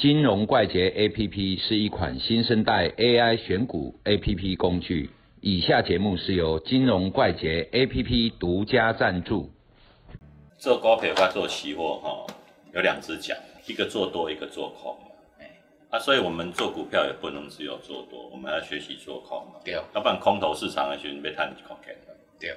[0.00, 5.10] 金融怪杰 APP 是一款新生代 AI 选股 APP 工具。
[5.42, 9.50] 以下节目是由金融怪杰 APP 独家赞助。
[10.56, 12.26] 做股票或做期货哈，
[12.72, 13.34] 有两只脚，
[13.66, 14.96] 一个做多，一个做空。
[15.38, 15.50] 哎，
[15.90, 19.46] 啊，所以我们做股票也不能只有做多，我们要学习做空。
[19.62, 22.16] 对，要不然空头市场的时候被探空看的。
[22.40, 22.56] 对，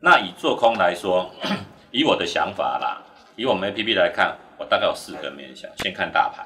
[0.00, 1.30] 那以做空来说，
[1.92, 3.00] 以我的想法啦，
[3.36, 6.44] 以我们 APP 来看，我大概有四个面向，先看大盘，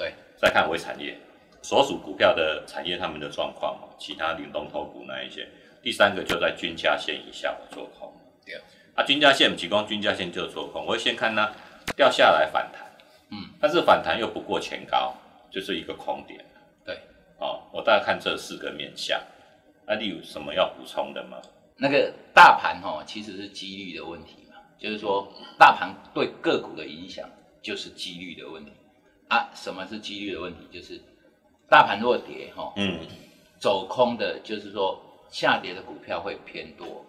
[0.00, 1.14] 对，再看微产业。
[1.60, 5.46] 所属股票的产业，他们的状况嘛，其他领动头股那一些。
[5.82, 8.10] 第三个就在均价线以下，我做空。
[8.46, 8.58] 对。
[8.94, 10.86] 啊，均价线，提供均价线就做空。
[10.86, 11.52] 我会先看它
[11.94, 12.90] 掉下来反弹，
[13.30, 15.14] 嗯，但是反弹又不过前高，
[15.50, 16.42] 就是一个空点。
[16.82, 16.98] 对。
[17.38, 19.20] 哦，我大概看这四个面向。
[19.86, 21.36] 那你有什么要补充的吗？
[21.76, 27.28] 那个大盘哦，其实是几率的问题嘛，就是说大盘对个股的影响
[27.60, 28.72] 就是几率的问题
[29.30, 29.48] 啊。
[29.54, 30.68] 什么是几率的问题？
[30.70, 31.00] 就是。
[31.68, 32.98] 大盘若跌，哈，嗯，
[33.60, 35.00] 走空的，就是说
[35.30, 37.06] 下跌的股票会偏多。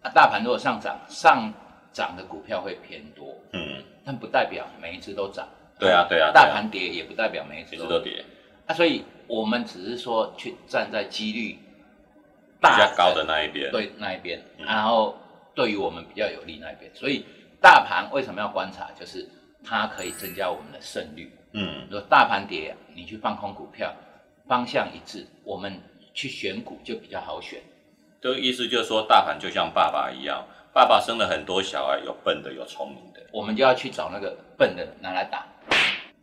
[0.00, 1.52] 啊大盘若上涨，上
[1.92, 5.44] 涨的股票会偏多，嗯，但不代表每一次都涨。
[5.76, 6.30] 对啊，对啊。
[6.30, 8.24] 大盘跌也不代表每一次都跌。
[8.64, 11.58] 那所以我们只是说去站在几率
[12.60, 15.18] 比较高的那一边，对那一边，然后
[15.52, 16.88] 对于我们比较有利那一边。
[16.94, 17.24] 所以
[17.60, 18.88] 大盘为什么要观察？
[18.92, 19.28] 就是
[19.64, 21.32] 它可以增加我们的胜率。
[21.52, 23.92] 嗯，如果大盘跌，你去放空股票，
[24.46, 25.80] 方向一致，我们
[26.12, 27.60] 去选股就比较好选。
[28.20, 35.46] 这个意思就是说，大盘就像爸爸一样，爸爸生了很多小孩，有笨的，有聪明的，我们就要去找那个笨的拿来打，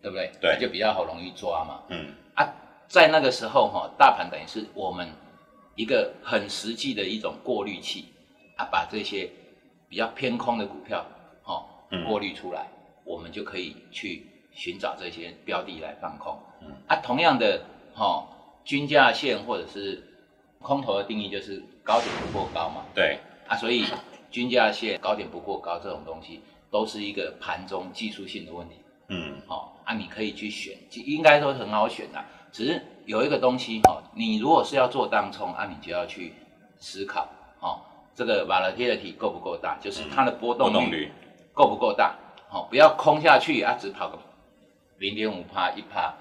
[0.01, 0.31] 对不对？
[0.41, 1.81] 对，就比较好容易抓嘛。
[1.89, 2.47] 嗯啊，
[2.87, 5.07] 在那个时候哈，大盘等于是我们
[5.75, 8.13] 一个很实际的一种过滤器
[8.57, 9.29] 啊，把这些
[9.87, 11.05] 比较偏空的股票
[11.41, 11.65] 哈
[12.05, 12.67] 过滤出来，
[13.03, 14.27] 我们就可以去。
[14.55, 16.67] 寻找这些标的来放空，嗯。
[16.85, 17.59] 啊，同样的
[17.95, 18.23] 哈，
[18.63, 19.99] 均价线或者是
[20.61, 23.17] 空头的定义就是高点不过高嘛，对。
[23.47, 23.83] 啊，所以
[24.29, 28.75] 均价线高点不过高这种东西都是一个盘中技术性的问题，
[29.07, 36.33] 嗯，好啊，你可以去选，应该说很好选的，只是有一个东西哈，你如果是要做当冲啊，你就要去
[36.77, 37.27] 思考，
[37.59, 37.81] 哦，
[38.13, 41.11] 这个 volatility 够不够大，就是它的波动率
[41.53, 42.15] 够不够大，
[42.53, 44.19] 好，不要空下去啊，只跑个。
[44.99, 46.13] 零点五趴一趴，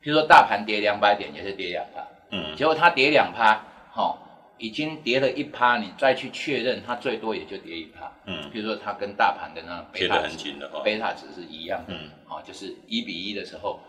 [0.00, 4.16] 譬如说大盘跌两百点也是跌两趴，嗯，结果它跌两趴，好，
[4.56, 13.80] 已经跌了一趴，你再去确认它最多也就跌一趴，嗯，譬如说它跟大盘的那贝塔值，贝塔值是一样的，嗯，好，就是一比一的时候，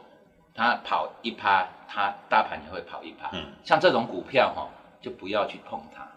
[0.55, 4.67] 它跑一趴，它大盘也会跑一趴，嗯，像这种股票哈，
[4.99, 6.07] 就不要去碰它。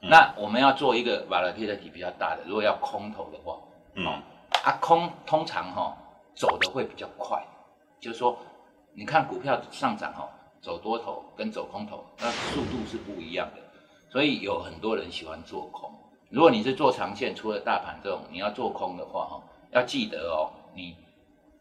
[0.00, 3.58] 那我们要做一个 volatility 比较大的，如果要空头的话，
[3.94, 4.22] 嗯，
[4.62, 5.96] 啊空通常哈
[6.34, 7.42] 走的会比较快。
[8.00, 8.36] 就是说，
[8.94, 10.28] 你看股票上涨哦，
[10.60, 13.62] 走多头跟走空头，那速度是不一样的，
[14.10, 15.88] 所以有很多人喜欢做空。
[16.28, 20.96] 如果你是做长线，除了大盘这种，你要做空的话，哈，要记得哦，你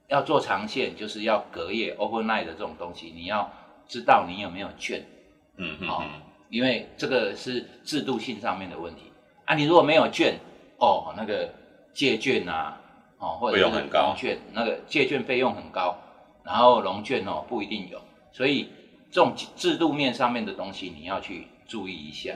[0.08, 3.48] 要做长线，就是要隔夜 overnight 的这种东西，你要
[3.88, 5.06] 知道你有没有券，
[5.58, 6.04] 嗯嗯，好，
[6.50, 9.12] 因为这个是制度性上面的问题
[9.46, 9.54] 啊。
[9.54, 10.40] 你如果没有券，
[10.80, 11.54] 哦，那个
[11.94, 12.81] 借券啊，
[13.22, 15.96] 哦，或者是融券，那个借券费用很高。
[16.44, 18.02] 然后融券哦不一定有，
[18.32, 18.68] 所以
[19.12, 22.34] 这种制度面上面的东西你要去注意一下。